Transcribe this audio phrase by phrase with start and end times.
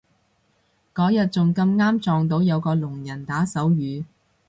[0.95, 4.03] 嗰日仲咁啱撞到有個聾人打手語